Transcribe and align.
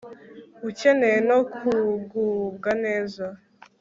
ukeneye 0.69 1.17
no 1.29 1.39
kugubwa 1.53 2.71
neza 2.83 3.25